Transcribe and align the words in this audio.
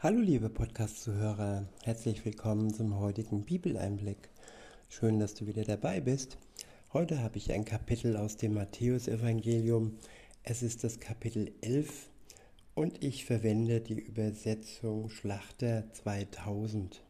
Hallo 0.00 0.20
liebe 0.20 0.48
Podcast-Zuhörer, 0.48 1.66
herzlich 1.82 2.24
willkommen 2.24 2.72
zum 2.72 3.00
heutigen 3.00 3.42
Bibeleinblick. 3.42 4.28
Schön, 4.88 5.18
dass 5.18 5.34
du 5.34 5.48
wieder 5.48 5.64
dabei 5.64 5.98
bist. 5.98 6.38
Heute 6.92 7.20
habe 7.20 7.38
ich 7.38 7.50
ein 7.50 7.64
Kapitel 7.64 8.16
aus 8.16 8.36
dem 8.36 8.54
Matthäusevangelium. 8.54 9.98
Es 10.44 10.62
ist 10.62 10.84
das 10.84 11.00
Kapitel 11.00 11.50
11 11.62 12.10
und 12.76 13.02
ich 13.02 13.24
verwende 13.24 13.80
die 13.80 13.98
Übersetzung 13.98 15.10
Schlachter 15.10 15.92
2000. 15.94 17.02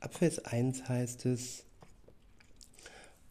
Ab 0.00 0.14
Vers 0.14 0.46
1 0.46 0.88
heißt 0.88 1.26
es, 1.26 1.66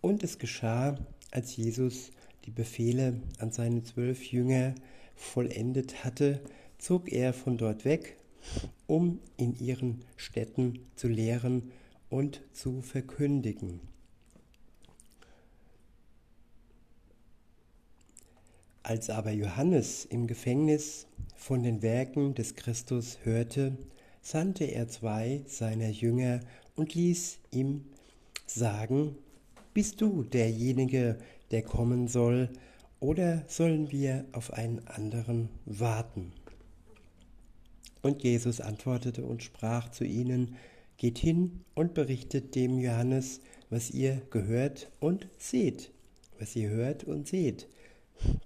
und 0.02 0.21
es 0.21 0.38
geschah, 0.38 1.00
als 1.32 1.55
Jesus 1.55 2.11
die 2.45 2.52
Befehle 2.52 3.23
an 3.39 3.52
seine 3.52 3.82
zwölf 3.82 4.23
Jünger 4.32 4.75
vollendet 5.16 6.04
hatte, 6.04 6.41
zog 6.82 7.11
er 7.11 7.34
von 7.34 7.57
dort 7.57 7.86
weg, 7.86 8.18
um 8.88 9.20
in 9.38 9.55
ihren 9.59 10.03
Städten 10.17 10.80
zu 10.95 11.08
lehren 11.08 11.72
und 12.09 12.41
zu 12.53 12.81
verkündigen. 12.81 13.80
Als 18.81 19.12
aber 19.12 19.31
Johannes 19.31 20.05
im 20.05 20.25
Gefängnis 20.25 21.05
von 21.36 21.62
den 21.62 21.84
Werken 21.84 22.34
des 22.34 22.55
Christus 22.55 23.20
hörte, 23.23 23.77
sandte 24.23 24.66
er 24.66 24.88
zwei 24.88 25.44
seiner 25.45 25.89
Jünger 25.89 26.39
und 26.75 26.95
ließ 26.95 27.39
ihm 27.52 27.86
sagen, 28.48 29.16
Bist 29.73 30.02
du 30.02 30.23
derjenige, 30.23 31.20
der 31.52 31.61
kommen 31.61 32.08
soll, 32.08 32.50
oder 33.00 33.44
sollen 33.48 33.91
wir 33.91 34.25
auf 34.31 34.52
einen 34.53 34.86
anderen 34.88 35.50
warten? 35.66 36.34
Und 38.02 38.23
Jesus 38.23 38.62
antwortete 38.62 39.23
und 39.23 39.44
sprach 39.44 39.90
zu 39.90 40.04
ihnen, 40.04 40.55
Geht 40.98 41.17
hin 41.17 41.66
und 41.73 41.95
berichtet 41.95 42.53
dem 42.53 42.78
Johannes, 42.78 43.42
was 43.72 43.89
ihr 43.89 44.22
gehört 44.30 44.92
und 45.00 45.28
seht, 45.39 45.92
was 46.38 46.56
ihr 46.56 46.70
hört 46.70 47.03
und 47.03 47.28
seht. 47.28 47.67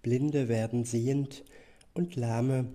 Blinde 0.02 0.48
werden 0.48 0.86
sehend 0.86 1.44
und 1.94 2.16
Lahme 2.16 2.68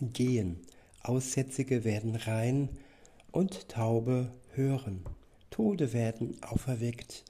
gehen, 0.00 0.60
Aussätzige 1.02 1.84
werden 1.84 2.16
rein 2.16 2.70
und 3.30 3.68
Taube 3.68 4.32
hören. 4.54 5.04
Tode 5.50 5.92
werden 5.92 6.42
auferweckt 6.42 7.24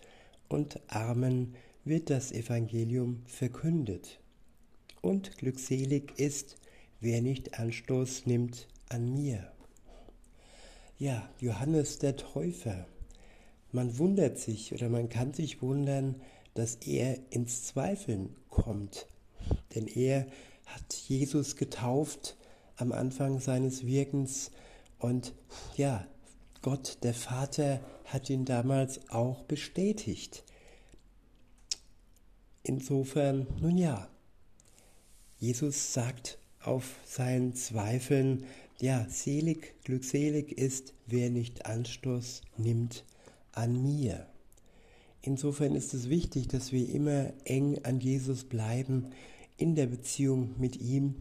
und 0.48 0.80
Armen 0.86 1.56
wird 1.84 2.08
das 2.08 2.30
Evangelium 2.32 3.22
verkündet. 3.26 4.20
Und 5.02 5.36
glückselig 5.38 6.18
ist, 6.18 6.56
wer 7.00 7.22
nicht 7.22 7.58
Anstoß 7.58 8.26
nimmt 8.26 8.68
an 8.88 9.12
mir. 9.12 9.50
Ja, 10.98 11.28
Johannes 11.40 11.98
der 11.98 12.16
Täufer. 12.16 12.86
Man 13.72 13.98
wundert 13.98 14.38
sich 14.38 14.72
oder 14.72 14.88
man 14.88 15.08
kann 15.08 15.34
sich 15.34 15.60
wundern, 15.60 16.20
dass 16.54 16.76
er 16.76 17.18
ins 17.30 17.64
Zweifeln 17.64 18.36
kommt. 18.48 19.06
Denn 19.74 19.86
er 19.86 20.26
hat 20.66 20.94
Jesus 20.94 21.56
getauft 21.56 22.36
am 22.76 22.92
Anfang 22.92 23.40
seines 23.40 23.84
Wirkens 23.84 24.50
und 24.98 25.34
ja, 25.76 26.06
Gott, 26.62 26.98
der 27.02 27.12
Vater, 27.12 27.80
hat 28.06 28.30
ihn 28.30 28.44
damals 28.44 29.10
auch 29.10 29.42
bestätigt. 29.44 30.44
Insofern, 32.62 33.46
nun 33.60 33.76
ja, 33.76 34.08
Jesus 35.38 35.92
sagt 35.92 36.38
auf 36.66 36.96
seinen 37.04 37.54
Zweifeln, 37.54 38.44
ja, 38.80 39.06
selig, 39.08 39.74
glückselig 39.84 40.52
ist, 40.52 40.94
wer 41.06 41.30
nicht 41.30 41.66
Anstoß 41.66 42.42
nimmt 42.56 43.04
an 43.52 43.80
mir. 43.82 44.26
Insofern 45.22 45.74
ist 45.74 45.94
es 45.94 46.08
wichtig, 46.08 46.48
dass 46.48 46.72
wir 46.72 46.88
immer 46.88 47.32
eng 47.44 47.78
an 47.84 48.00
Jesus 48.00 48.44
bleiben, 48.44 49.10
in 49.56 49.74
der 49.74 49.86
Beziehung 49.86 50.54
mit 50.58 50.76
ihm 50.80 51.14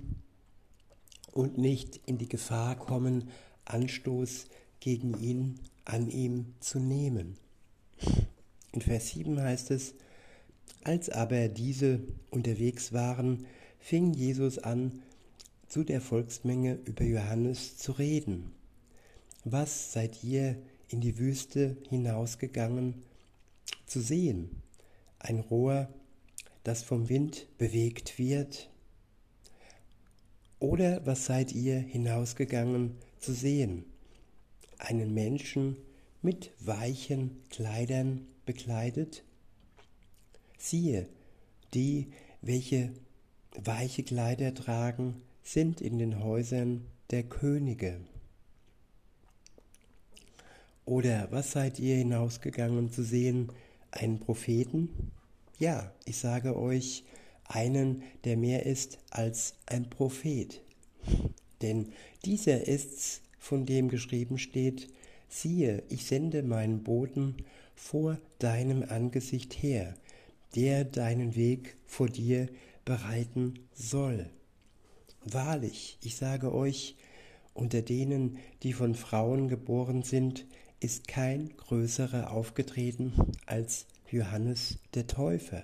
und 1.31 1.57
nicht 1.57 2.01
in 2.05 2.17
die 2.17 2.27
Gefahr 2.27 2.75
kommen, 2.75 3.29
Anstoß 3.65 4.47
gegen 4.79 5.17
ihn 5.19 5.59
an 5.85 6.09
ihm 6.09 6.53
zu 6.59 6.79
nehmen. 6.79 7.37
In 8.73 8.81
Vers 8.81 9.09
7 9.09 9.39
heißt 9.39 9.71
es, 9.71 9.93
als 10.83 11.09
aber 11.09 11.47
diese 11.47 12.01
unterwegs 12.29 12.91
waren, 12.91 13.45
fing 13.79 14.13
Jesus 14.13 14.59
an, 14.59 15.01
zu 15.73 15.83
der 15.83 16.01
Volksmenge 16.01 16.77
über 16.85 17.03
Johannes 17.03 17.79
zu 17.79 17.93
reden. 17.93 18.51
Was 19.43 19.91
seid 19.91 20.23
ihr 20.23 20.55
in 20.87 21.01
die 21.01 21.17
Wüste 21.17 21.77
hinausgegangen 21.89 23.01
zu 23.87 23.99
sehen? 23.99 24.61
Ein 25.17 25.39
Rohr, 25.39 25.89
das 26.63 26.83
vom 26.83 27.09
Wind 27.09 27.47
bewegt 27.57 28.19
wird? 28.19 28.69
Oder 30.59 31.03
was 31.07 31.25
seid 31.25 31.53
ihr 31.53 31.79
hinausgegangen 31.79 32.95
zu 33.17 33.33
sehen? 33.33 33.83
Einen 34.77 35.11
Menschen 35.15 35.75
mit 36.21 36.51
weichen 36.59 37.41
Kleidern 37.49 38.27
bekleidet? 38.45 39.23
Siehe, 40.59 41.09
die, 41.73 42.13
welche 42.41 42.93
weiche 43.55 44.03
Kleider 44.03 44.53
tragen, 44.53 45.23
sind 45.43 45.81
in 45.81 45.99
den 45.99 46.23
Häusern 46.23 46.85
der 47.11 47.23
Könige. 47.23 47.99
Oder 50.85 51.27
was 51.31 51.51
seid 51.51 51.79
ihr 51.79 51.95
hinausgegangen 51.95 52.91
zu 52.91 53.03
sehen? 53.03 53.51
Einen 53.91 54.19
Propheten? 54.19 55.11
Ja, 55.59 55.93
ich 56.05 56.17
sage 56.17 56.57
euch, 56.57 57.03
einen, 57.45 58.03
der 58.23 58.37
mehr 58.37 58.65
ist 58.65 58.97
als 59.11 59.55
ein 59.65 59.89
Prophet. 59.89 60.61
Denn 61.61 61.93
dieser 62.25 62.67
ist's, 62.67 63.21
von 63.37 63.65
dem 63.65 63.89
geschrieben 63.89 64.37
steht, 64.37 64.87
siehe, 65.27 65.83
ich 65.89 66.05
sende 66.05 66.43
meinen 66.43 66.83
Boten 66.83 67.35
vor 67.75 68.17
deinem 68.39 68.83
Angesicht 68.83 69.53
her, 69.53 69.95
der 70.55 70.85
deinen 70.85 71.35
Weg 71.35 71.75
vor 71.85 72.07
dir 72.07 72.47
bereiten 72.85 73.55
soll. 73.73 74.29
Wahrlich, 75.25 75.97
ich 76.01 76.17
sage 76.17 76.53
euch, 76.53 76.95
unter 77.53 77.81
denen, 77.81 78.37
die 78.63 78.73
von 78.73 78.93
Frauen 78.95 79.47
geboren 79.47 80.03
sind, 80.03 80.45
ist 80.79 81.07
kein 81.07 81.55
größerer 81.55 82.31
aufgetreten 82.31 83.13
als 83.45 83.85
Johannes 84.11 84.79
der 84.93 85.07
Täufer. 85.07 85.63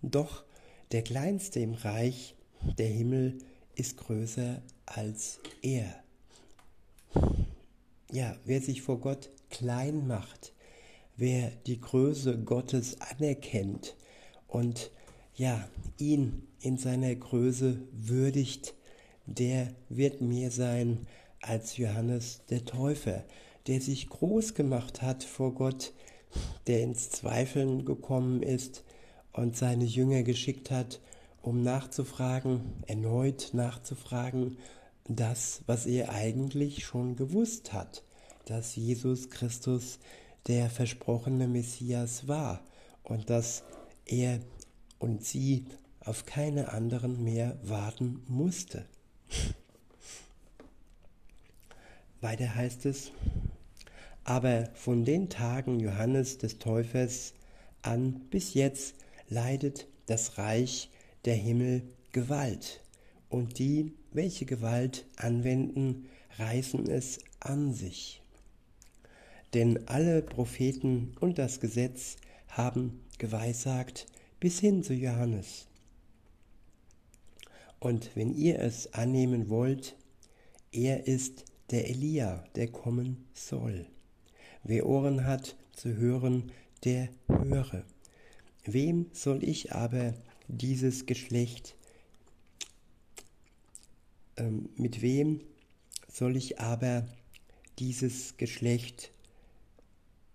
Doch 0.00 0.44
der 0.92 1.02
Kleinste 1.02 1.60
im 1.60 1.74
Reich 1.74 2.34
der 2.78 2.88
Himmel 2.88 3.38
ist 3.74 3.98
größer 3.98 4.62
als 4.86 5.40
er. 5.60 6.02
Ja, 8.10 8.34
wer 8.46 8.62
sich 8.62 8.80
vor 8.80 8.98
Gott 8.98 9.28
klein 9.50 10.06
macht, 10.06 10.54
wer 11.16 11.50
die 11.66 11.80
Größe 11.80 12.38
Gottes 12.38 12.98
anerkennt 13.00 13.94
und 14.46 14.90
ja, 15.34 15.68
ihn 15.98 16.47
in 16.60 16.76
seiner 16.76 17.14
Größe 17.14 17.80
würdigt, 17.92 18.74
der 19.26 19.74
wird 19.88 20.20
mehr 20.20 20.50
sein 20.50 21.06
als 21.40 21.76
Johannes 21.76 22.40
der 22.50 22.64
Täufer, 22.64 23.24
der 23.66 23.80
sich 23.80 24.08
groß 24.08 24.54
gemacht 24.54 25.02
hat 25.02 25.24
vor 25.24 25.54
Gott, 25.54 25.92
der 26.66 26.82
ins 26.82 27.10
Zweifeln 27.10 27.84
gekommen 27.84 28.42
ist 28.42 28.84
und 29.32 29.56
seine 29.56 29.84
Jünger 29.84 30.22
geschickt 30.22 30.70
hat, 30.70 31.00
um 31.42 31.62
nachzufragen, 31.62 32.60
erneut 32.86 33.50
nachzufragen, 33.52 34.58
das, 35.08 35.62
was 35.66 35.86
er 35.86 36.10
eigentlich 36.10 36.84
schon 36.84 37.16
gewusst 37.16 37.72
hat, 37.72 38.02
dass 38.44 38.76
Jesus 38.76 39.30
Christus 39.30 39.98
der 40.46 40.70
versprochene 40.70 41.46
Messias 41.46 42.28
war 42.28 42.62
und 43.02 43.30
dass 43.30 43.64
er 44.06 44.40
und 44.98 45.24
sie 45.24 45.66
auf 46.08 46.24
keine 46.24 46.72
anderen 46.72 47.22
mehr 47.22 47.58
warten 47.62 48.22
musste. 48.26 48.86
Weiter 52.20 52.54
heißt 52.54 52.86
es, 52.86 53.12
aber 54.24 54.70
von 54.74 55.04
den 55.04 55.28
Tagen 55.28 55.78
Johannes 55.80 56.38
des 56.38 56.58
Täufers 56.58 57.34
an 57.82 58.20
bis 58.30 58.54
jetzt 58.54 58.96
leidet 59.28 59.86
das 60.06 60.38
Reich 60.38 60.90
der 61.24 61.34
Himmel 61.34 61.82
Gewalt, 62.12 62.80
und 63.28 63.58
die, 63.58 63.92
welche 64.12 64.46
Gewalt 64.46 65.04
anwenden, 65.16 66.08
reißen 66.38 66.88
es 66.88 67.18
an 67.40 67.74
sich. 67.74 68.22
Denn 69.52 69.86
alle 69.86 70.22
Propheten 70.22 71.14
und 71.20 71.38
das 71.38 71.60
Gesetz 71.60 72.16
haben 72.48 73.00
geweissagt 73.18 74.06
bis 74.40 74.58
hin 74.58 74.82
zu 74.82 74.94
Johannes. 74.94 75.67
Und 77.80 78.10
wenn 78.16 78.34
ihr 78.34 78.58
es 78.60 78.92
annehmen 78.92 79.48
wollt, 79.48 79.96
er 80.72 81.06
ist 81.06 81.44
der 81.70 81.88
Elia, 81.88 82.44
der 82.56 82.68
kommen 82.68 83.26
soll. 83.34 83.86
Wer 84.64 84.86
Ohren 84.86 85.24
hat 85.24 85.56
zu 85.72 85.96
hören, 85.96 86.50
der 86.84 87.08
höre. 87.28 87.84
Wem 88.64 89.06
soll 89.12 89.44
ich 89.44 89.72
aber 89.72 90.14
dieses 90.48 91.06
Geschlecht, 91.06 91.76
ähm, 94.36 94.68
mit 94.76 95.00
wem 95.02 95.40
soll 96.08 96.36
ich 96.36 96.60
aber 96.60 97.06
dieses 97.78 98.36
Geschlecht, 98.36 99.12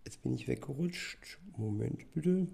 jetzt 0.06 0.22
bin 0.22 0.34
ich 0.34 0.48
weggerutscht, 0.48 1.40
Moment 1.58 2.12
bitte. 2.14 2.48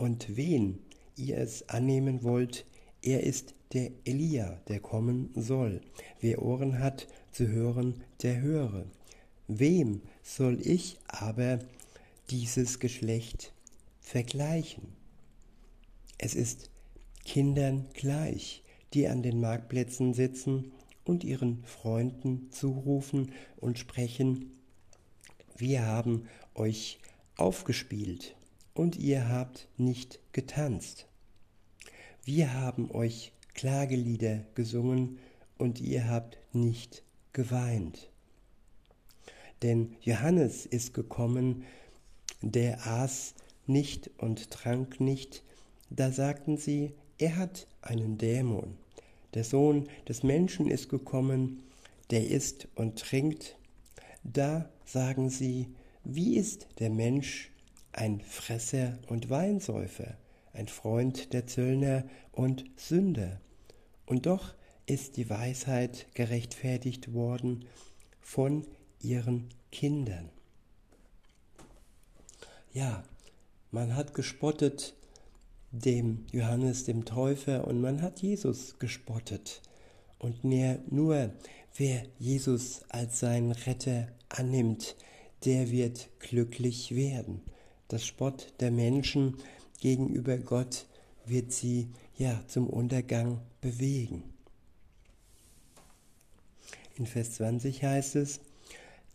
Und 0.00 0.34
wen 0.34 0.78
ihr 1.14 1.36
es 1.36 1.68
annehmen 1.68 2.22
wollt, 2.22 2.64
er 3.02 3.22
ist 3.22 3.52
der 3.74 3.90
Elia, 4.06 4.58
der 4.66 4.80
kommen 4.80 5.28
soll. 5.34 5.82
Wer 6.20 6.40
Ohren 6.40 6.78
hat 6.78 7.06
zu 7.32 7.48
hören, 7.48 8.02
der 8.22 8.40
höre. 8.40 8.86
Wem 9.46 10.00
soll 10.22 10.66
ich 10.66 10.96
aber 11.06 11.58
dieses 12.30 12.78
Geschlecht 12.78 13.52
vergleichen? 14.00 14.88
Es 16.16 16.34
ist 16.34 16.70
Kindern 17.26 17.84
gleich, 17.92 18.62
die 18.94 19.06
an 19.06 19.22
den 19.22 19.38
Marktplätzen 19.38 20.14
sitzen 20.14 20.72
und 21.04 21.24
ihren 21.24 21.62
Freunden 21.64 22.50
zurufen 22.50 23.32
und 23.58 23.78
sprechen, 23.78 24.50
wir 25.58 25.84
haben 25.84 26.26
euch 26.54 27.00
aufgespielt 27.36 28.34
und 28.74 28.96
ihr 28.96 29.28
habt 29.28 29.68
nicht 29.76 30.20
getanzt. 30.32 31.06
Wir 32.24 32.54
haben 32.54 32.90
euch 32.90 33.32
Klagelieder 33.54 34.44
gesungen 34.54 35.18
und 35.58 35.80
ihr 35.80 36.08
habt 36.08 36.38
nicht 36.52 37.02
geweint. 37.32 38.10
Denn 39.62 39.96
Johannes 40.00 40.66
ist 40.66 40.94
gekommen, 40.94 41.64
der 42.40 42.86
aß 42.86 43.34
nicht 43.66 44.10
und 44.18 44.50
trank 44.50 45.00
nicht, 45.00 45.42
da 45.90 46.10
sagten 46.10 46.56
sie, 46.56 46.94
er 47.18 47.36
hat 47.36 47.66
einen 47.82 48.16
Dämon. 48.16 48.76
Der 49.34 49.44
Sohn 49.44 49.88
des 50.08 50.22
Menschen 50.22 50.70
ist 50.70 50.88
gekommen, 50.88 51.62
der 52.10 52.28
isst 52.28 52.68
und 52.74 52.98
trinkt. 52.98 53.56
Da 54.24 54.70
sagen 54.84 55.30
sie, 55.30 55.68
wie 56.04 56.36
ist 56.36 56.68
der 56.78 56.90
Mensch 56.90 57.49
ein 57.92 58.20
Fresser 58.20 58.98
und 59.08 59.30
Weinsäufer, 59.30 60.16
ein 60.52 60.68
Freund 60.68 61.32
der 61.32 61.46
Zöllner 61.46 62.04
und 62.32 62.64
Sünder. 62.76 63.40
Und 64.06 64.26
doch 64.26 64.54
ist 64.86 65.16
die 65.16 65.30
Weisheit 65.30 66.06
gerechtfertigt 66.14 67.12
worden 67.12 67.64
von 68.20 68.66
ihren 69.00 69.48
Kindern. 69.70 70.30
Ja, 72.72 73.04
man 73.70 73.94
hat 73.94 74.14
gespottet 74.14 74.94
dem 75.72 76.26
Johannes 76.32 76.84
dem 76.84 77.04
Täufer 77.04 77.66
und 77.66 77.80
man 77.80 78.02
hat 78.02 78.20
Jesus 78.20 78.78
gespottet. 78.78 79.62
Und 80.18 80.44
nur 80.44 81.32
wer 81.76 82.02
Jesus 82.18 82.82
als 82.88 83.20
seinen 83.20 83.52
Retter 83.52 84.08
annimmt, 84.28 84.96
der 85.44 85.70
wird 85.70 86.08
glücklich 86.18 86.94
werden. 86.94 87.42
Das 87.90 88.06
Spott 88.06 88.52
der 88.60 88.70
Menschen 88.70 89.38
gegenüber 89.80 90.38
Gott 90.38 90.86
wird 91.26 91.50
sie 91.50 91.88
ja 92.16 92.40
zum 92.46 92.68
Untergang 92.68 93.40
bewegen. 93.60 94.22
In 96.94 97.06
Vers 97.06 97.32
20 97.32 97.82
heißt 97.82 98.14
es, 98.14 98.38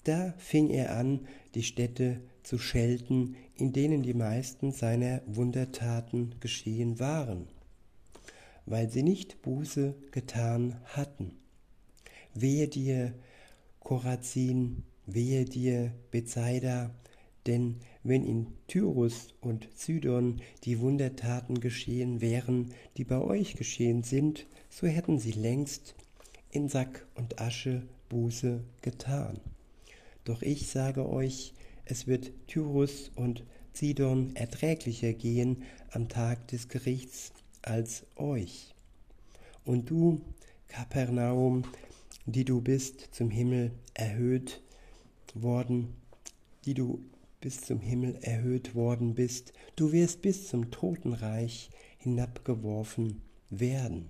da 0.04 0.34
fing 0.38 0.70
er 0.70 0.98
an, 0.98 1.26
die 1.56 1.64
Städte 1.64 2.20
zu 2.44 2.58
schelten, 2.58 3.38
in 3.56 3.72
denen 3.72 4.04
die 4.04 4.14
meisten 4.14 4.74
seiner 4.74 5.22
Wundertaten 5.26 6.36
geschehen 6.42 7.00
waren, 7.00 7.48
weil 8.66 8.90
sie 8.90 9.04
nicht 9.04 9.42
Buße 9.42 9.96
getan 10.12 10.82
hatten. 10.84 11.38
Wehe 12.34 12.68
dir, 12.68 13.14
Korazin, 13.80 14.84
wehe 15.06 15.46
dir, 15.46 15.94
Bethsaida, 16.12 16.94
denn 17.48 17.78
wenn 18.04 18.24
in 18.24 18.48
Tyrus 18.68 19.34
und 19.42 19.68
Sidon 19.76 20.42
die 20.64 20.80
Wundertaten 20.80 21.60
geschehen 21.60 22.22
wären, 22.22 22.74
die 22.98 23.04
bei 23.04 23.20
euch 23.20 23.56
geschehen 23.56 24.04
sind, 24.04 24.46
so 24.70 24.88
hätten 24.88 25.20
sie 25.20 25.32
längst 25.32 25.96
in 26.52 26.70
Sack 26.70 27.06
und 27.16 27.40
Asche 27.40 27.84
Buße 28.10 28.64
getan. 28.82 29.40
Doch 30.24 30.42
ich 30.42 30.68
sage 30.68 31.08
euch, 31.08 31.54
es 31.86 32.08
wird 32.08 32.32
Tyrus 32.48 33.12
und 33.16 33.44
Sidon 33.74 34.36
erträglicher 34.36 35.14
gehen 35.14 35.64
am 35.92 36.10
Tag 36.10 36.48
des 36.48 36.70
Gerichts 36.70 37.34
als 37.62 38.06
euch. 38.16 38.74
Und 39.66 39.90
du, 39.90 40.22
Kapernaum, 40.68 41.64
die 42.26 42.46
du 42.46 42.62
bist 42.62 43.10
zum 43.12 43.30
Himmel 43.30 43.72
erhöht 43.94 44.62
worden, 45.34 45.94
die 46.66 46.74
du 46.74 47.04
bis 47.46 47.62
zum 47.62 47.80
Himmel 47.80 48.18
erhöht 48.24 48.74
worden 48.74 49.14
bist, 49.14 49.54
du 49.76 49.92
wirst 49.92 50.24
bis 50.24 50.48
zum 50.48 50.72
Totenreich 50.72 51.70
hinabgeworfen 52.00 53.22
werden. 53.52 54.10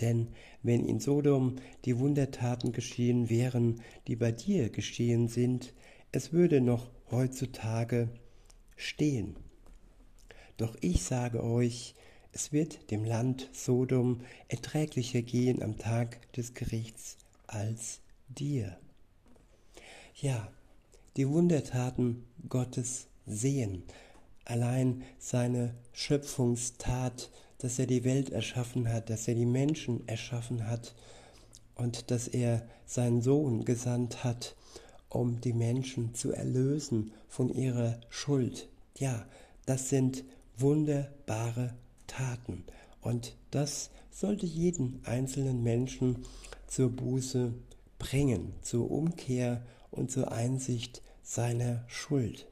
Denn 0.00 0.28
wenn 0.62 0.86
in 0.86 1.00
Sodom 1.00 1.56
die 1.84 1.98
Wundertaten 1.98 2.72
geschehen 2.72 3.28
wären, 3.28 3.82
die 4.06 4.16
bei 4.16 4.32
dir 4.32 4.70
geschehen 4.70 5.28
sind, 5.28 5.74
es 6.12 6.32
würde 6.32 6.62
noch 6.62 6.90
heutzutage 7.10 8.08
stehen. 8.74 9.36
Doch 10.56 10.74
ich 10.80 11.02
sage 11.02 11.44
euch, 11.44 11.94
es 12.32 12.52
wird 12.52 12.90
dem 12.90 13.04
Land 13.04 13.50
Sodom 13.52 14.22
erträglicher 14.48 15.20
gehen 15.20 15.62
am 15.62 15.76
Tag 15.76 16.32
des 16.32 16.54
Gerichts 16.54 17.18
als 17.46 18.00
dir. 18.30 18.78
Ja, 20.14 20.50
die 21.16 21.28
Wundertaten 21.28 22.24
Gottes 22.48 23.06
sehen, 23.26 23.82
allein 24.44 25.02
seine 25.18 25.74
Schöpfungstat, 25.92 27.30
dass 27.58 27.78
er 27.78 27.86
die 27.86 28.04
Welt 28.04 28.30
erschaffen 28.30 28.88
hat, 28.92 29.10
dass 29.10 29.28
er 29.28 29.34
die 29.34 29.46
Menschen 29.46 30.06
erschaffen 30.08 30.66
hat 30.66 30.94
und 31.74 32.10
dass 32.10 32.28
er 32.28 32.66
seinen 32.86 33.22
Sohn 33.22 33.64
gesandt 33.64 34.24
hat, 34.24 34.56
um 35.08 35.40
die 35.40 35.52
Menschen 35.52 36.14
zu 36.14 36.32
erlösen 36.32 37.12
von 37.28 37.48
ihrer 37.50 38.00
Schuld. 38.08 38.68
Ja, 38.98 39.26
das 39.66 39.88
sind 39.88 40.24
wunderbare 40.56 41.74
Taten 42.06 42.64
und 43.00 43.36
das 43.50 43.90
sollte 44.10 44.46
jeden 44.46 45.00
einzelnen 45.04 45.62
Menschen 45.62 46.24
zur 46.66 46.90
Buße 46.90 47.52
bringen, 47.98 48.54
zur 48.62 48.90
Umkehr 48.90 49.62
und 49.92 50.10
zur 50.10 50.32
Einsicht 50.32 51.02
seiner 51.22 51.84
Schuld. 51.86 52.48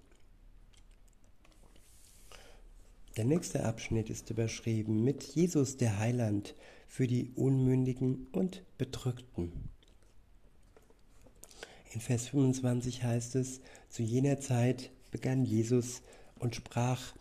Der 3.16 3.24
nächste 3.24 3.64
Abschnitt 3.64 4.08
ist 4.08 4.30
überschrieben 4.30 5.02
mit 5.02 5.24
Jesus 5.24 5.76
der 5.76 5.98
Heiland 5.98 6.54
für 6.86 7.08
die 7.08 7.32
Unmündigen 7.34 8.28
und 8.30 8.62
Bedrückten. 8.78 9.52
In 11.92 12.00
Vers 12.00 12.28
25 12.28 13.02
heißt 13.02 13.34
es, 13.34 13.60
zu 13.88 14.04
jener 14.04 14.38
Zeit 14.38 14.90
begann 15.10 15.44
Jesus 15.44 16.02
und 16.38 16.54
sprach, 16.54 17.14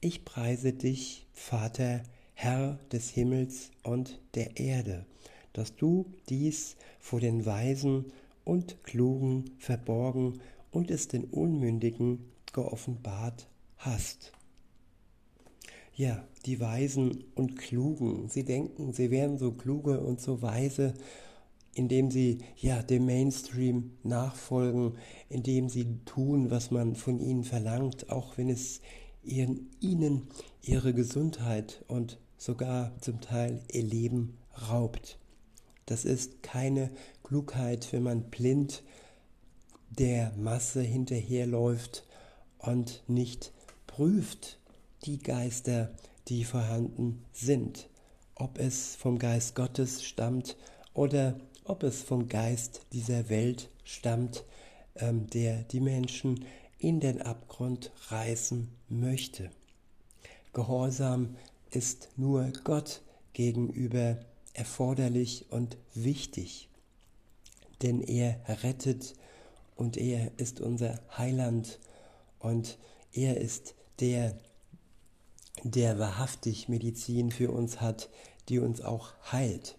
ich 0.00 0.24
preise 0.24 0.72
dich, 0.72 1.26
Vater, 1.32 2.02
Herr 2.34 2.78
des 2.90 3.10
Himmels 3.10 3.70
und 3.82 4.18
der 4.34 4.56
Erde, 4.58 5.06
dass 5.52 5.76
du 5.76 6.12
dies 6.28 6.76
vor 6.98 7.20
den 7.20 7.46
Weisen 7.46 8.12
und 8.50 8.82
Klugen 8.82 9.52
verborgen 9.58 10.40
und 10.72 10.90
es 10.90 11.06
den 11.06 11.22
Unmündigen 11.22 12.24
geoffenbart 12.52 13.48
hast. 13.76 14.32
Ja, 15.94 16.26
die 16.46 16.58
Weisen 16.58 17.22
und 17.36 17.56
Klugen, 17.56 18.28
sie 18.28 18.44
denken, 18.44 18.92
sie 18.92 19.12
wären 19.12 19.38
so 19.38 19.52
kluge 19.52 20.00
und 20.00 20.20
so 20.20 20.42
weise, 20.42 20.94
indem 21.74 22.10
sie 22.10 22.38
ja 22.56 22.82
dem 22.82 23.06
Mainstream 23.06 23.92
nachfolgen, 24.02 24.94
indem 25.28 25.68
sie 25.68 26.00
tun, 26.04 26.50
was 26.50 26.72
man 26.72 26.96
von 26.96 27.20
ihnen 27.20 27.44
verlangt, 27.44 28.10
auch 28.10 28.36
wenn 28.36 28.48
es 28.48 28.80
ihren, 29.22 29.70
ihnen 29.78 30.26
ihre 30.60 30.92
Gesundheit 30.92 31.84
und 31.86 32.18
sogar 32.36 33.00
zum 33.00 33.20
Teil 33.20 33.62
ihr 33.70 33.84
Leben 33.84 34.38
raubt. 34.68 35.20
Das 35.86 36.04
ist 36.04 36.42
keine 36.42 36.90
Klugheit, 37.30 37.92
wenn 37.92 38.02
man 38.02 38.22
blind 38.24 38.82
der 39.88 40.32
Masse 40.36 40.82
hinterherläuft 40.82 42.04
und 42.58 43.04
nicht 43.06 43.52
prüft 43.86 44.58
die 45.04 45.20
Geister, 45.20 45.92
die 46.26 46.42
vorhanden 46.42 47.22
sind, 47.32 47.88
ob 48.34 48.58
es 48.58 48.96
vom 48.96 49.20
Geist 49.20 49.54
Gottes 49.54 50.02
stammt 50.02 50.56
oder 50.92 51.38
ob 51.62 51.84
es 51.84 52.02
vom 52.02 52.28
Geist 52.28 52.80
dieser 52.92 53.28
Welt 53.28 53.70
stammt, 53.84 54.42
ähm, 54.96 55.28
der 55.28 55.62
die 55.62 55.78
Menschen 55.78 56.46
in 56.80 56.98
den 56.98 57.22
Abgrund 57.22 57.92
reißen 58.08 58.70
möchte. 58.88 59.52
Gehorsam 60.52 61.36
ist 61.70 62.08
nur 62.16 62.50
Gott 62.64 63.02
gegenüber 63.34 64.18
erforderlich 64.52 65.46
und 65.50 65.76
wichtig, 65.94 66.69
denn 67.82 68.00
er 68.00 68.40
rettet 68.62 69.14
und 69.76 69.96
er 69.96 70.30
ist 70.38 70.60
unser 70.60 71.00
Heiland 71.16 71.78
und 72.38 72.78
er 73.12 73.40
ist 73.40 73.74
der, 74.00 74.38
der 75.62 75.98
wahrhaftig 75.98 76.68
Medizin 76.68 77.30
für 77.30 77.50
uns 77.50 77.80
hat, 77.80 78.10
die 78.48 78.58
uns 78.58 78.80
auch 78.80 79.12
heilt. 79.32 79.76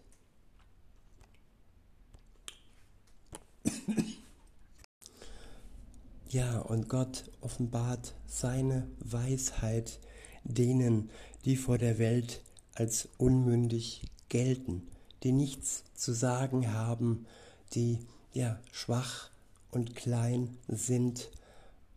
Ja, 6.30 6.60
und 6.60 6.88
Gott 6.88 7.26
offenbart 7.42 8.14
seine 8.26 8.88
Weisheit 9.00 10.00
denen, 10.46 11.10
die 11.44 11.58
vor 11.58 11.78
der 11.78 12.00
Welt 12.00 12.42
als 12.74 13.10
unmündig 13.18 14.04
gelten, 14.30 14.88
die 15.24 15.34
nichts 15.34 15.84
zu 15.94 16.14
sagen 16.14 16.72
haben, 16.74 17.26
die 17.74 18.00
ja 18.34 18.60
schwach 18.72 19.30
und 19.72 19.96
klein 19.96 20.58
sind 20.68 21.32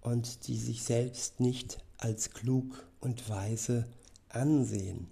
und 0.00 0.46
die 0.46 0.58
sich 0.58 0.82
selbst 0.82 1.40
nicht 1.40 1.78
als 1.98 2.30
klug 2.30 2.86
und 3.00 3.28
weise 3.28 3.86
ansehen, 4.28 5.08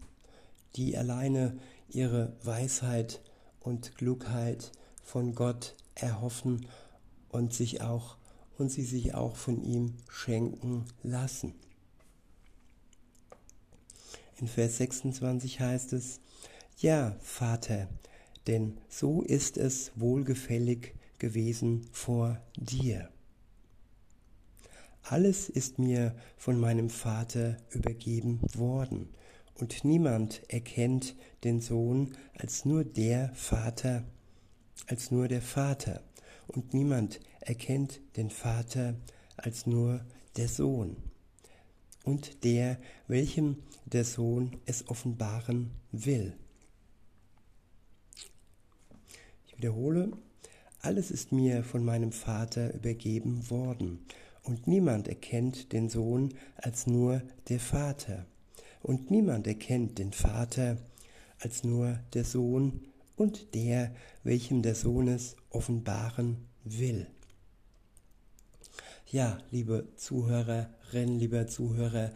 die 0.76 0.96
alleine 0.96 1.58
ihre 1.88 2.36
Weisheit 2.42 3.20
und 3.60 3.96
Klugheit 3.96 4.72
von 5.02 5.34
Gott 5.34 5.74
erhoffen 5.94 6.66
und 7.28 7.52
sich 7.54 7.82
auch 7.82 8.16
und 8.58 8.70
sie 8.70 8.84
sich 8.84 9.14
auch 9.14 9.36
von 9.36 9.62
ihm 9.62 9.96
schenken 10.08 10.84
lassen. 11.02 11.54
In 14.36 14.48
Vers 14.48 14.78
26 14.78 15.60
heißt 15.60 15.92
es, 15.92 16.20
Ja, 16.78 17.16
Vater, 17.20 17.88
denn 18.46 18.78
so 18.88 19.22
ist 19.22 19.56
es 19.56 19.92
wohlgefällig 19.96 20.94
gewesen 21.18 21.86
vor 21.92 22.40
dir. 22.56 23.08
Alles 25.02 25.48
ist 25.48 25.78
mir 25.78 26.14
von 26.36 26.58
meinem 26.58 26.88
Vater 26.88 27.56
übergeben 27.70 28.40
worden, 28.54 29.08
und 29.54 29.84
niemand 29.84 30.42
erkennt 30.48 31.14
den 31.44 31.60
Sohn 31.60 32.16
als 32.34 32.64
nur 32.64 32.84
der 32.84 33.32
Vater, 33.34 34.04
als 34.86 35.10
nur 35.10 35.28
der 35.28 35.42
Vater, 35.42 36.02
und 36.46 36.72
niemand 36.72 37.20
erkennt 37.40 38.00
den 38.16 38.30
Vater 38.30 38.94
als 39.36 39.66
nur 39.66 40.04
der 40.36 40.48
Sohn, 40.48 40.96
und 42.04 42.44
der, 42.44 42.78
welchem 43.06 43.62
der 43.84 44.04
Sohn 44.04 44.56
es 44.66 44.88
offenbaren 44.88 45.72
will. 45.90 46.36
Ich 49.46 49.51
wiederhole, 49.62 50.10
alles 50.80 51.12
ist 51.12 51.30
mir 51.30 51.62
von 51.62 51.84
meinem 51.84 52.10
Vater 52.10 52.74
übergeben 52.74 53.48
worden, 53.48 54.04
und 54.42 54.66
niemand 54.66 55.06
erkennt 55.06 55.72
den 55.72 55.88
Sohn 55.88 56.34
als 56.56 56.88
nur 56.88 57.22
der 57.48 57.60
Vater, 57.60 58.26
und 58.82 59.12
niemand 59.12 59.46
erkennt 59.46 60.00
den 60.00 60.12
Vater 60.12 60.78
als 61.38 61.62
nur 61.62 62.00
der 62.12 62.24
Sohn 62.24 62.80
und 63.14 63.54
der, 63.54 63.94
welchem 64.24 64.62
der 64.62 64.74
Sohn 64.74 65.06
es 65.06 65.36
offenbaren 65.50 66.38
will. 66.64 67.06
Ja, 69.12 69.38
liebe 69.52 69.86
Zuhörerin, 69.94 71.20
lieber 71.20 71.46
Zuhörer, 71.46 72.10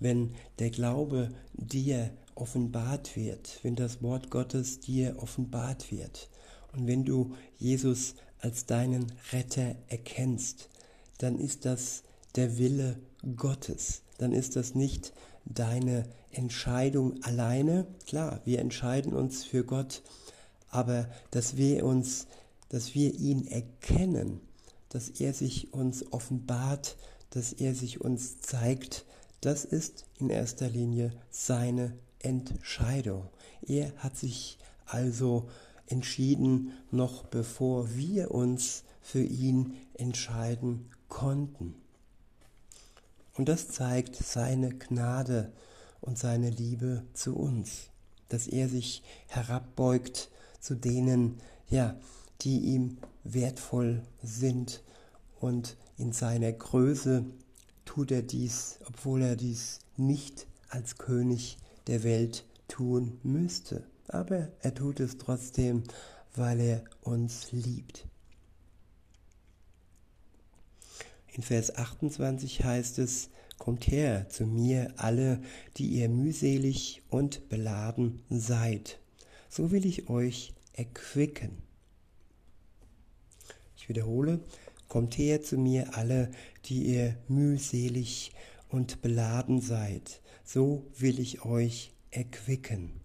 wenn 0.00 0.34
der 0.58 0.70
Glaube 0.70 1.30
dir 1.52 2.10
offenbart 2.34 3.14
wird, 3.14 3.60
wenn 3.62 3.76
das 3.76 4.02
Wort 4.02 4.30
Gottes 4.30 4.80
dir 4.80 5.22
offenbart 5.22 5.92
wird 5.92 6.28
und 6.72 6.86
wenn 6.86 7.04
du 7.04 7.34
Jesus 7.56 8.14
als 8.40 8.66
deinen 8.66 9.12
Retter 9.32 9.74
erkennst, 9.88 10.68
dann 11.18 11.38
ist 11.38 11.64
das 11.64 12.02
der 12.36 12.58
Wille 12.58 13.00
Gottes. 13.36 14.02
Dann 14.18 14.32
ist 14.32 14.56
das 14.56 14.74
nicht 14.74 15.12
deine 15.44 16.04
Entscheidung 16.30 17.22
alleine. 17.22 17.86
Klar, 18.06 18.40
wir 18.44 18.60
entscheiden 18.60 19.14
uns 19.14 19.44
für 19.44 19.64
Gott, 19.64 20.02
aber 20.70 21.08
dass 21.30 21.56
wir 21.56 21.84
uns, 21.84 22.26
dass 22.68 22.94
wir 22.94 23.14
ihn 23.14 23.46
erkennen, 23.46 24.40
dass 24.88 25.08
er 25.08 25.34
sich 25.34 25.72
uns 25.72 26.12
offenbart, 26.12 26.96
dass 27.30 27.52
er 27.52 27.74
sich 27.74 28.00
uns 28.00 28.40
zeigt, 28.40 29.04
das 29.40 29.64
ist 29.64 30.06
in 30.18 30.30
erster 30.30 30.68
Linie 30.68 31.12
seine 31.30 31.96
Entscheidung. 32.18 33.28
Er 33.62 33.92
hat 33.96 34.16
sich 34.16 34.58
also 34.86 35.48
entschieden, 35.88 36.72
noch 36.90 37.24
bevor 37.24 37.94
wir 37.96 38.30
uns 38.30 38.84
für 39.00 39.22
ihn 39.22 39.76
entscheiden 39.94 40.90
konnten. 41.08 41.74
Und 43.34 43.48
das 43.48 43.68
zeigt 43.68 44.16
seine 44.16 44.70
Gnade 44.70 45.52
und 46.00 46.18
seine 46.18 46.50
Liebe 46.50 47.04
zu 47.14 47.36
uns, 47.36 47.90
dass 48.28 48.46
er 48.48 48.68
sich 48.68 49.02
herabbeugt 49.26 50.30
zu 50.60 50.74
denen, 50.74 51.40
ja, 51.68 51.96
die 52.40 52.58
ihm 52.58 52.98
wertvoll 53.24 54.02
sind 54.22 54.82
und 55.40 55.76
in 55.96 56.12
seiner 56.12 56.52
Größe 56.52 57.24
tut 57.84 58.10
er 58.10 58.22
dies, 58.22 58.78
obwohl 58.86 59.22
er 59.22 59.36
dies 59.36 59.80
nicht 59.96 60.46
als 60.68 60.98
König 60.98 61.58
der 61.86 62.02
Welt 62.02 62.44
tun 62.68 63.18
müsste. 63.22 63.84
Aber 64.08 64.48
er 64.60 64.74
tut 64.74 65.00
es 65.00 65.18
trotzdem, 65.18 65.84
weil 66.34 66.60
er 66.60 66.84
uns 67.02 67.52
liebt. 67.52 68.06
In 71.32 71.42
Vers 71.42 71.76
28 71.76 72.64
heißt 72.64 72.98
es, 72.98 73.30
Kommt 73.58 73.88
her 73.88 74.28
zu 74.28 74.46
mir 74.46 74.94
alle, 74.96 75.42
die 75.76 75.88
ihr 75.88 76.08
mühselig 76.08 77.02
und 77.10 77.48
beladen 77.48 78.22
seid, 78.28 79.00
so 79.48 79.72
will 79.72 79.84
ich 79.84 80.08
euch 80.08 80.54
erquicken. 80.74 81.58
Ich 83.76 83.88
wiederhole, 83.88 84.40
Kommt 84.86 85.18
her 85.18 85.42
zu 85.42 85.58
mir 85.58 85.96
alle, 85.96 86.30
die 86.64 86.84
ihr 86.84 87.18
mühselig 87.28 88.32
und 88.70 89.02
beladen 89.02 89.60
seid, 89.60 90.22
so 90.44 90.86
will 90.96 91.20
ich 91.20 91.44
euch 91.44 91.92
erquicken. 92.10 93.00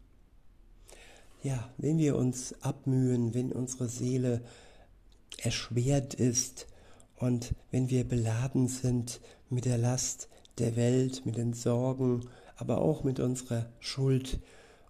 Ja, 1.44 1.70
wenn 1.78 1.98
wir 1.98 2.16
uns 2.16 2.56
abmühen, 2.62 3.34
wenn 3.34 3.52
unsere 3.52 3.90
Seele 3.90 4.42
erschwert 5.38 6.14
ist 6.14 6.68
und 7.18 7.54
wenn 7.70 7.90
wir 7.90 8.08
beladen 8.08 8.70
sind 8.70 9.20
mit 9.50 9.66
der 9.66 9.78
Last 9.78 10.30
der 10.58 10.78
Welt, 10.78 11.26
mit 11.26 11.36
den 11.36 11.52
Sorgen, 11.52 12.30
aber 12.56 12.78
auch 12.78 13.04
mit 13.04 13.20
unserer 13.20 13.66
Schuld, 13.82 14.40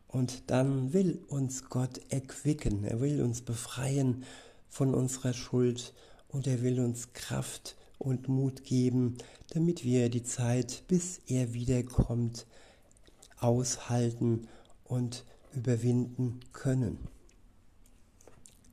und 0.08 0.52
dann 0.52 0.94
will 0.94 1.24
uns 1.28 1.72
Gott 1.72 2.00
erquicken, 2.10 2.84
er 2.84 3.02
will 3.02 3.24
uns 3.24 3.42
befreien 3.42 4.24
von 4.70 4.94
unserer 4.94 5.34
Schuld 5.34 5.96
und 6.28 6.46
er 6.46 6.62
will 6.62 6.80
uns 6.82 7.14
Kraft 7.14 7.76
und 7.98 8.28
Mut 8.28 8.64
geben, 8.64 9.18
damit 9.56 9.84
wir 9.84 10.10
die 10.10 10.22
Zeit, 10.22 10.84
bis 10.88 11.20
er 11.26 11.54
wiederkommt, 11.54 12.46
aushalten 13.40 14.48
und 14.84 15.26
überwinden 15.56 16.40
können. 16.52 16.98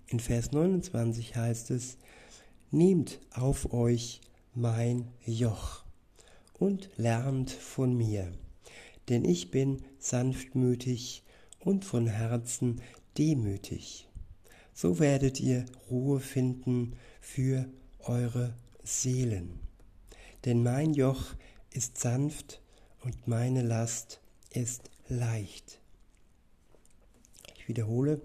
In 0.08 0.20
Vers 0.20 0.52
29 0.52 1.36
heißt 1.36 1.70
es, 1.70 1.96
Nehmt 2.72 3.20
auf 3.32 3.72
euch 3.72 4.20
mein 4.54 5.08
Joch 5.24 5.84
und 6.54 6.90
lernt 6.96 7.50
von 7.50 7.96
mir, 7.96 8.30
denn 9.08 9.24
ich 9.24 9.50
bin 9.50 9.82
sanftmütig 9.98 11.24
und 11.58 11.84
von 11.84 12.06
Herzen 12.06 12.80
demütig. 13.18 14.08
So 14.72 14.98
werdet 14.98 15.40
ihr 15.40 15.66
Ruhe 15.90 16.20
finden 16.20 16.94
für 17.20 17.66
eure 18.00 18.54
Seelen. 18.84 19.58
Denn 20.44 20.62
mein 20.62 20.94
Joch 20.94 21.34
ist 21.72 21.98
sanft 21.98 22.62
und 23.02 23.26
meine 23.26 23.62
Last 23.62 24.20
ist 24.52 24.90
leicht. 25.08 25.79
Wiederhole, 27.70 28.20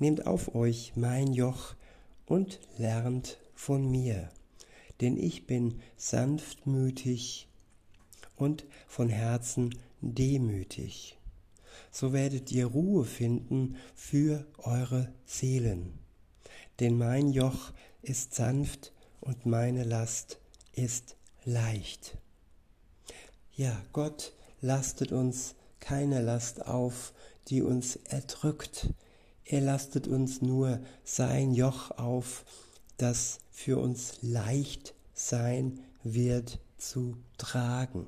nehmt 0.00 0.26
auf 0.26 0.56
euch 0.56 0.94
mein 0.96 1.32
Joch 1.32 1.76
und 2.26 2.58
lernt 2.78 3.38
von 3.54 3.88
mir, 3.88 4.28
denn 5.00 5.16
ich 5.16 5.46
bin 5.46 5.80
sanftmütig 5.96 7.46
und 8.34 8.64
von 8.88 9.08
Herzen 9.08 9.78
demütig. 10.00 11.16
So 11.92 12.12
werdet 12.12 12.50
ihr 12.50 12.66
Ruhe 12.66 13.04
finden 13.04 13.76
für 13.94 14.44
eure 14.58 15.12
Seelen. 15.26 16.00
Denn 16.80 16.98
mein 16.98 17.28
Joch 17.28 17.72
ist 18.02 18.34
sanft 18.34 18.92
und 19.20 19.46
meine 19.46 19.84
Last 19.84 20.40
ist 20.72 21.14
leicht. 21.44 22.18
Ja, 23.54 23.80
Gott 23.92 24.32
lastet 24.60 25.12
uns 25.12 25.54
keine 25.78 26.20
Last 26.20 26.66
auf, 26.66 27.12
die 27.48 27.62
uns 27.62 27.96
erdrückt. 27.96 28.92
Er 29.44 29.60
lastet 29.60 30.06
uns 30.06 30.42
nur 30.42 30.80
sein 31.04 31.52
Joch 31.52 31.90
auf, 31.92 32.44
das 32.96 33.38
für 33.50 33.78
uns 33.78 34.18
leicht 34.22 34.94
sein 35.14 35.80
wird 36.02 36.58
zu 36.78 37.16
tragen, 37.38 38.06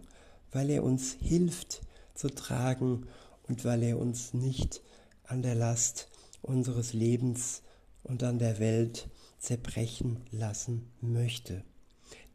weil 0.53 0.71
er 0.71 0.85
uns 0.85 1.17
hilft 1.21 1.83
zu 2.15 2.29
tragen 2.29 3.07
und 3.49 3.65
weil 3.65 3.83
er 3.83 3.99
uns 3.99 4.35
nicht 4.35 4.83
an 5.25 5.43
der 5.43 5.55
Last 5.55 6.09
unseres 6.43 6.93
Lebens 6.93 7.63
und 8.03 8.23
an 8.23 8.39
der 8.39 8.59
Welt 8.59 9.09
zerbrechen 9.39 10.21
lassen 10.31 10.91
möchte. 11.01 11.65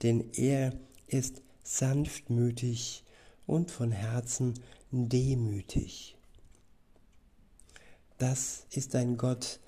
Denn 0.03 0.31
er 0.33 0.73
ist 1.07 1.41
sanftmütig 1.63 3.03
und 3.45 3.71
von 3.71 3.91
Herzen 3.91 4.53
demütig. 4.91 6.15
Das 8.19 8.65
ist 8.69 8.95
ein 8.95 9.15
Gott, 9.15 9.61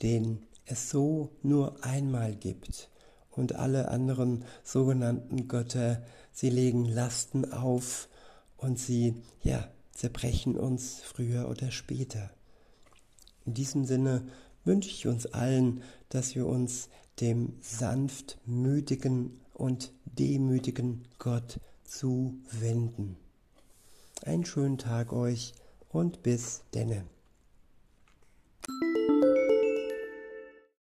den 0.00 0.46
es 0.64 0.90
so 0.90 1.30
nur 1.42 1.84
einmal 1.84 2.36
gibt. 2.36 2.88
Und 3.32 3.56
alle 3.56 3.88
anderen 3.88 4.44
sogenannten 4.62 5.48
Götter, 5.48 6.02
sie 6.32 6.50
legen 6.50 6.84
Lasten 6.84 7.52
auf 7.52 8.08
und 8.56 8.78
sie, 8.78 9.16
ja, 9.42 9.68
zerbrechen 9.92 10.56
uns 10.56 11.00
früher 11.00 11.48
oder 11.48 11.72
später. 11.72 12.30
In 13.44 13.54
diesem 13.54 13.84
Sinne 13.84 14.22
wünsche 14.64 14.90
ich 14.90 15.08
uns 15.08 15.26
allen, 15.26 15.82
dass 16.10 16.36
wir 16.36 16.46
uns 16.46 16.90
dem 17.20 17.54
sanftmütigen 17.60 19.40
und 19.52 19.92
demütigen 20.04 21.08
Gott 21.18 21.58
zuwenden. 21.82 23.16
Einen 24.24 24.44
schönen 24.44 24.78
Tag 24.78 25.12
euch 25.12 25.54
und 25.88 26.22
bis 26.22 26.62
denne. 26.72 27.04